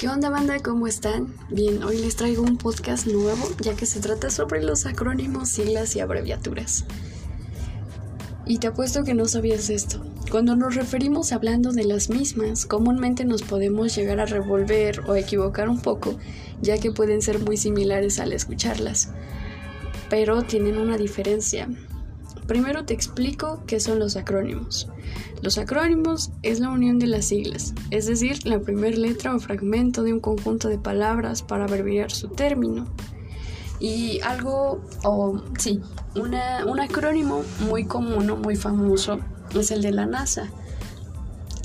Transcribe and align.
¿Qué 0.00 0.08
onda 0.08 0.30
banda? 0.30 0.58
¿Cómo 0.60 0.86
están? 0.86 1.34
Bien, 1.50 1.82
hoy 1.82 1.98
les 1.98 2.16
traigo 2.16 2.42
un 2.42 2.56
podcast 2.56 3.06
nuevo 3.06 3.46
ya 3.60 3.76
que 3.76 3.84
se 3.84 4.00
trata 4.00 4.30
sobre 4.30 4.62
los 4.62 4.86
acrónimos, 4.86 5.50
siglas 5.50 5.94
y 5.94 6.00
abreviaturas. 6.00 6.86
Y 8.46 8.56
te 8.60 8.68
apuesto 8.68 9.04
que 9.04 9.12
no 9.12 9.26
sabías 9.26 9.68
esto. 9.68 10.02
Cuando 10.30 10.56
nos 10.56 10.74
referimos 10.74 11.32
hablando 11.32 11.70
de 11.72 11.84
las 11.84 12.08
mismas, 12.08 12.64
comúnmente 12.64 13.26
nos 13.26 13.42
podemos 13.42 13.94
llegar 13.94 14.20
a 14.20 14.24
revolver 14.24 15.02
o 15.06 15.16
equivocar 15.16 15.68
un 15.68 15.82
poco, 15.82 16.16
ya 16.62 16.78
que 16.78 16.92
pueden 16.92 17.20
ser 17.20 17.38
muy 17.38 17.58
similares 17.58 18.20
al 18.20 18.32
escucharlas. 18.32 19.10
Pero 20.08 20.40
tienen 20.40 20.78
una 20.78 20.96
diferencia. 20.96 21.68
Primero 22.46 22.84
te 22.84 22.94
explico 22.94 23.62
qué 23.66 23.80
son 23.80 23.98
los 23.98 24.16
acrónimos. 24.16 24.88
Los 25.42 25.58
acrónimos 25.58 26.30
es 26.42 26.60
la 26.60 26.70
unión 26.70 26.98
de 26.98 27.06
las 27.06 27.26
siglas, 27.26 27.74
es 27.90 28.06
decir, 28.06 28.46
la 28.46 28.60
primera 28.60 28.96
letra 28.96 29.34
o 29.34 29.40
fragmento 29.40 30.02
de 30.02 30.12
un 30.12 30.20
conjunto 30.20 30.68
de 30.68 30.78
palabras 30.78 31.42
para 31.42 31.64
abreviar 31.64 32.10
su 32.10 32.28
término. 32.28 32.86
Y 33.78 34.20
algo, 34.20 34.82
o 35.04 35.42
sí, 35.58 35.80
un 36.14 36.80
acrónimo 36.80 37.42
muy 37.60 37.84
común 37.84 38.28
o 38.30 38.36
muy 38.36 38.56
famoso 38.56 39.20
es 39.58 39.70
el 39.70 39.80
de 39.80 39.92
la 39.92 40.06
NASA, 40.06 40.50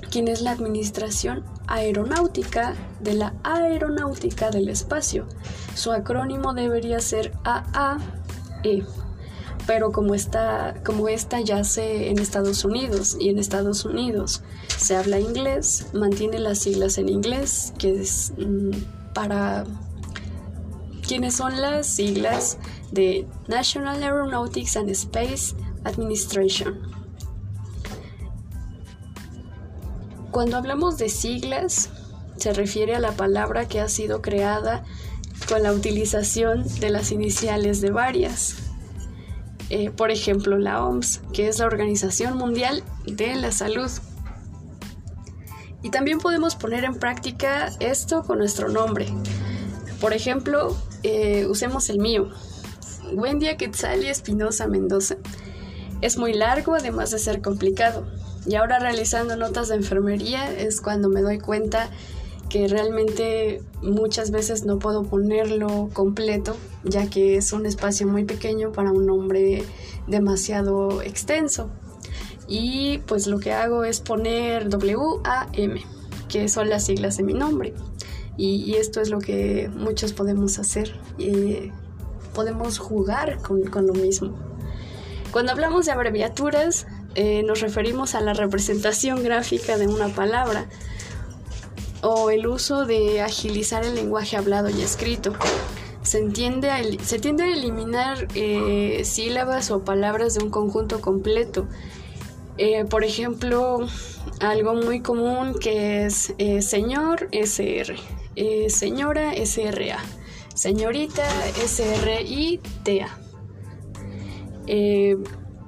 quien 0.09 0.29
es 0.29 0.41
la 0.41 0.51
Administración 0.51 1.43
Aeronáutica 1.67 2.73
de 3.01 3.15
la 3.15 3.33
Aeronáutica 3.43 4.49
del 4.49 4.69
Espacio. 4.69 5.27
Su 5.73 5.91
acrónimo 5.91 6.53
debería 6.53 6.99
ser 6.99 7.33
AAE 7.43 8.85
pero 9.67 9.91
como 9.91 10.13
está 10.13 10.75
como 10.85 11.07
esta 11.07 11.39
yace 11.41 12.09
en 12.09 12.19
Estados 12.19 12.65
Unidos 12.65 13.17
y 13.19 13.29
en 13.29 13.39
Estados 13.39 13.85
Unidos 13.85 14.43
se 14.77 14.95
habla 14.95 15.19
inglés, 15.19 15.87
mantiene 15.93 16.39
las 16.39 16.59
siglas 16.59 16.97
en 16.97 17.09
inglés, 17.09 17.73
que 17.77 18.01
es 18.01 18.33
mm, 18.37 19.13
para 19.13 19.65
quienes 21.07 21.35
son 21.35 21.61
las 21.61 21.87
siglas 21.87 22.57
de 22.91 23.27
National 23.47 24.01
Aeronautics 24.01 24.77
and 24.77 24.89
Space 24.89 25.55
Administration. 25.83 26.79
Cuando 30.31 30.57
hablamos 30.57 30.97
de 30.97 31.09
siglas, 31.09 31.89
se 32.37 32.53
refiere 32.53 32.95
a 32.95 32.99
la 32.99 33.13
palabra 33.13 33.67
que 33.67 33.79
ha 33.79 33.87
sido 33.87 34.21
creada 34.21 34.83
con 35.47 35.63
la 35.63 35.71
utilización 35.71 36.65
de 36.79 36.89
las 36.89 37.11
iniciales 37.11 37.81
de 37.81 37.91
varias. 37.91 38.64
Eh, 39.69 39.89
por 39.89 40.11
ejemplo, 40.11 40.57
la 40.57 40.83
OMS, 40.83 41.21
que 41.33 41.47
es 41.47 41.59
la 41.59 41.65
Organización 41.65 42.37
Mundial 42.37 42.83
de 43.05 43.35
la 43.35 43.51
Salud. 43.51 43.89
Y 45.81 45.89
también 45.89 46.19
podemos 46.19 46.55
poner 46.55 46.83
en 46.83 46.95
práctica 46.95 47.71
esto 47.79 48.23
con 48.23 48.39
nuestro 48.39 48.69
nombre. 48.69 49.07
Por 49.99 50.13
ejemplo, 50.13 50.75
eh, 51.03 51.45
usemos 51.47 51.89
el 51.89 51.99
mío, 51.99 52.29
Wendia 53.13 53.57
Quetzali 53.57 54.07
Espinosa 54.07 54.67
Mendoza. 54.67 55.17
Es 56.01 56.17
muy 56.17 56.33
largo, 56.33 56.75
además 56.75 57.11
de 57.11 57.19
ser 57.19 57.41
complicado. 57.41 58.05
Y 58.45 58.55
ahora 58.55 58.79
realizando 58.79 59.35
notas 59.35 59.69
de 59.69 59.75
enfermería 59.75 60.51
es 60.51 60.81
cuando 60.81 61.09
me 61.09 61.21
doy 61.21 61.39
cuenta 61.39 61.89
que 62.49 62.67
realmente 62.67 63.61
muchas 63.81 64.31
veces 64.31 64.65
no 64.65 64.79
puedo 64.79 65.03
ponerlo 65.03 65.89
completo, 65.93 66.55
ya 66.83 67.09
que 67.09 67.37
es 67.37 67.53
un 67.53 67.65
espacio 67.65 68.07
muy 68.07 68.25
pequeño 68.25 68.71
para 68.71 68.91
un 68.91 69.05
nombre 69.05 69.63
demasiado 70.07 71.01
extenso. 71.01 71.69
Y 72.47 72.99
pues 73.07 73.27
lo 73.27 73.39
que 73.39 73.53
hago 73.53 73.83
es 73.83 74.01
poner 74.01 74.69
W-A-M, 74.69 75.81
que 76.29 76.47
son 76.47 76.69
las 76.69 76.85
siglas 76.85 77.17
de 77.17 77.23
mi 77.23 77.33
nombre. 77.33 77.73
Y, 78.37 78.75
esto 78.75 78.99
es 78.99 79.09
lo 79.09 79.19
que 79.19 79.69
muchos 79.73 80.11
podemos 80.11 80.59
hacer. 80.59 80.99
y 81.17 81.71
podemos 82.35 82.77
jugar 82.77 83.39
con, 83.39 83.87
lo 83.87 83.93
mismo. 83.93 84.37
Cuando 85.31 85.53
hablamos 85.53 85.87
de 85.87 85.93
abreviaturas, 85.93 86.85
eh, 87.15 87.41
nos 87.43 87.61
referimos 87.61 88.13
a 88.13 88.21
la 88.21 88.33
representación 88.33 89.23
gráfica 89.23 89.77
de 89.77 89.87
una 89.87 90.09
palabra 90.09 90.67
o 92.01 92.29
el 92.29 92.47
uso 92.47 92.85
de 92.85 93.21
agilizar 93.21 93.83
el 93.83 93.95
lenguaje 93.95 94.37
hablado 94.37 94.69
y 94.69 94.81
escrito. 94.81 95.33
Se, 96.01 96.21
tiende 96.29 96.69
a 96.69 96.79
eliminar 96.79 98.27
eh, 98.35 99.01
sílabas 99.03 99.71
o 99.71 99.83
palabras 99.83 100.35
de 100.35 100.43
un 100.43 100.51
conjunto 100.51 101.01
completo. 101.01 101.67
Eh, 102.57 102.85
por 102.85 103.03
ejemplo, 103.03 103.79
algo 104.39 104.75
muy 104.75 105.01
común 105.01 105.55
que 105.59 106.05
es 106.05 106.33
eh, 106.37 106.61
señor 106.61 107.27
SR, 107.31 107.95
señora 108.69 109.33
SRA, 109.33 109.97
señorita 110.53 111.23
SRITA, 111.65 113.17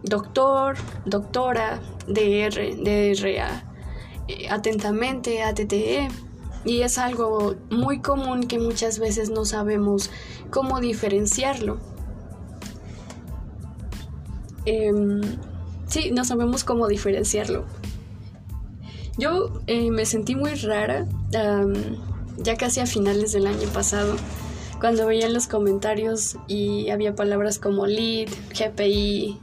doctor, 0.04 0.78
doctora 1.06 1.82
DR, 2.08 2.76
DRA, 2.78 3.67
atentamente 4.50 5.44
ATTE 5.44 6.10
y 6.66 6.82
es 6.82 6.98
algo 6.98 7.56
muy 7.70 8.02
común 8.02 8.48
que 8.48 8.60
muchas 8.60 9.00
veces 9.00 9.30
no 9.30 9.46
sabemos 9.46 10.10
cómo 10.50 10.80
diferenciarlo. 10.80 11.78
Em, 14.66 15.22
sí, 15.88 16.12
no 16.12 16.26
sabemos 16.26 16.64
cómo 16.64 16.88
diferenciarlo. 16.88 17.66
Yo 19.18 19.62
eh, 19.68 19.92
me 19.92 20.06
sentí 20.06 20.36
muy 20.36 20.54
rara 20.56 21.08
ya 22.38 22.56
casi 22.56 22.82
a 22.82 22.86
finales 22.86 23.32
del 23.32 23.48
año 23.48 23.68
pasado 23.70 24.16
cuando 24.80 25.08
veía 25.08 25.28
los 25.30 25.48
comentarios 25.48 26.38
y 26.48 26.90
había 26.90 27.16
palabras 27.16 27.58
como 27.58 27.88
lead, 27.88 28.30
GPI, 28.54 29.40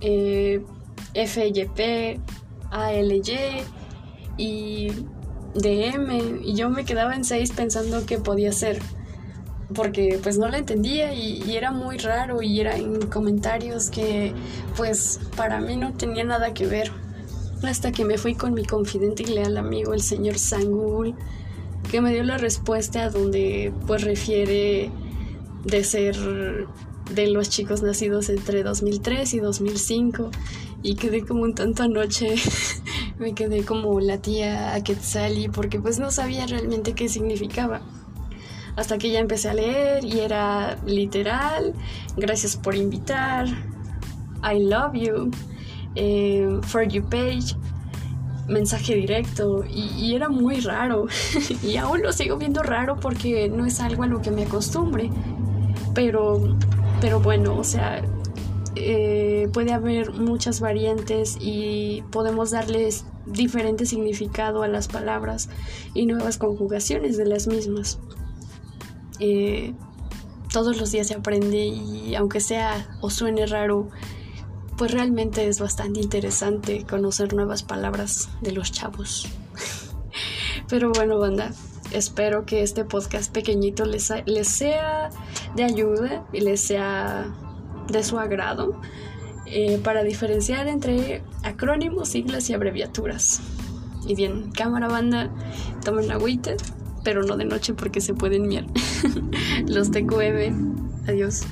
eh, 0.00 0.64
FYP, 1.16 2.20
ALY 2.70 3.22
y 4.36 4.88
DM 5.54 6.42
y 6.44 6.54
yo 6.54 6.68
me 6.68 6.84
quedaba 6.84 7.14
en 7.14 7.24
6 7.24 7.52
pensando 7.52 8.04
qué 8.04 8.18
podía 8.18 8.52
ser 8.52 8.78
porque 9.74 10.20
pues 10.22 10.38
no 10.38 10.48
la 10.48 10.58
entendía 10.58 11.12
y, 11.14 11.56
era 11.56 11.72
muy 11.72 11.98
raro 11.98 12.42
y 12.42 12.60
era 12.60 12.76
en 12.76 13.06
comentarios 13.06 13.90
que 13.90 14.32
pues 14.76 15.20
para 15.36 15.60
mí 15.60 15.76
no 15.76 15.92
tenía 15.94 16.24
nada 16.24 16.54
que 16.54 16.66
ver. 16.66 16.92
Hasta 17.62 17.90
que 17.90 18.04
me 18.04 18.18
fui 18.18 18.34
con 18.34 18.52
mi 18.52 18.64
confidente 18.64 19.22
y 19.22 19.26
leal 19.26 19.56
amigo 19.56 19.94
el 19.94 20.02
señor 20.02 20.38
Sangul 20.38 21.14
que 21.90 22.00
me 22.00 22.12
dio 22.12 22.22
la 22.22 22.36
respuesta 22.36 23.08
donde 23.08 23.72
pues 23.86 24.02
refiere 24.02 24.90
de 25.64 25.84
ser 25.84 26.16
de 27.14 27.28
los 27.28 27.48
chicos 27.48 27.82
nacidos 27.82 28.28
entre 28.28 28.62
2003 28.62 29.34
y 29.34 29.40
2005 29.40 30.30
y 30.86 30.94
quedé 30.94 31.26
como 31.26 31.42
un 31.42 31.52
tanto 31.52 31.82
anoche 31.82 32.36
me 33.18 33.34
quedé 33.34 33.64
como 33.64 33.98
la 33.98 34.18
tía 34.18 34.72
a 34.74 34.84
Quetzali 34.84 35.48
porque 35.48 35.80
pues 35.80 35.98
no 35.98 36.12
sabía 36.12 36.46
realmente 36.46 36.94
qué 36.94 37.08
significaba. 37.08 37.80
Hasta 38.76 38.96
que 38.98 39.10
ya 39.10 39.18
empecé 39.18 39.48
a 39.48 39.54
leer 39.54 40.04
y 40.04 40.20
era 40.20 40.78
literal, 40.86 41.74
gracias 42.16 42.56
por 42.56 42.76
invitar, 42.76 43.46
I 44.44 44.60
love 44.60 44.92
you, 44.94 45.30
eh, 45.96 46.60
for 46.62 46.86
you 46.86 47.02
page, 47.02 47.56
mensaje 48.46 48.94
directo. 48.94 49.64
Y, 49.64 49.88
y 49.96 50.14
era 50.14 50.28
muy 50.28 50.60
raro. 50.60 51.06
Y 51.62 51.78
aún 51.78 52.02
lo 52.02 52.12
sigo 52.12 52.36
viendo 52.36 52.62
raro 52.62 52.96
porque 53.00 53.48
no 53.48 53.64
es 53.64 53.80
algo 53.80 54.02
a 54.02 54.06
lo 54.06 54.20
que 54.20 54.30
me 54.30 54.44
acostumbre. 54.44 55.10
Pero, 55.94 56.56
pero 57.00 57.18
bueno, 57.18 57.56
o 57.56 57.64
sea, 57.64 58.02
eh, 58.76 59.48
puede 59.52 59.72
haber 59.72 60.12
muchas 60.12 60.60
variantes 60.60 61.38
y 61.40 62.04
podemos 62.12 62.50
darles 62.50 63.06
diferente 63.24 63.86
significado 63.86 64.62
a 64.62 64.68
las 64.68 64.86
palabras 64.86 65.48
y 65.94 66.04
nuevas 66.04 66.36
conjugaciones 66.36 67.16
de 67.16 67.24
las 67.24 67.46
mismas. 67.46 67.98
Eh, 69.18 69.72
todos 70.52 70.78
los 70.78 70.92
días 70.92 71.06
se 71.06 71.14
aprende 71.14 71.66
y 71.66 72.14
aunque 72.16 72.40
sea 72.40 72.86
o 73.00 73.08
suene 73.08 73.46
raro, 73.46 73.88
pues 74.76 74.90
realmente 74.90 75.48
es 75.48 75.58
bastante 75.58 76.00
interesante 76.00 76.84
conocer 76.84 77.32
nuevas 77.32 77.62
palabras 77.62 78.28
de 78.42 78.52
los 78.52 78.72
chavos. 78.72 79.26
Pero 80.68 80.92
bueno, 80.92 81.18
banda, 81.18 81.50
espero 81.92 82.44
que 82.44 82.62
este 82.62 82.84
podcast 82.84 83.32
pequeñito 83.32 83.86
les, 83.86 84.12
les 84.26 84.48
sea 84.48 85.08
de 85.54 85.64
ayuda 85.64 86.26
y 86.32 86.40
les 86.40 86.60
sea 86.60 87.34
de 87.88 88.02
su 88.02 88.18
agrado 88.18 88.80
eh, 89.46 89.80
para 89.82 90.02
diferenciar 90.02 90.66
entre 90.68 91.22
acrónimos, 91.42 92.08
siglas 92.08 92.50
y 92.50 92.54
abreviaturas. 92.54 93.40
Y 94.06 94.14
bien, 94.14 94.50
cámara 94.52 94.88
banda, 94.88 95.30
tomen 95.84 96.10
agüita, 96.10 96.52
pero 97.04 97.22
no 97.22 97.36
de 97.36 97.44
noche 97.44 97.74
porque 97.74 98.00
se 98.00 98.14
pueden 98.14 98.48
miar. 98.48 98.66
Los 99.66 99.90
TQM, 99.90 101.08
adiós. 101.08 101.42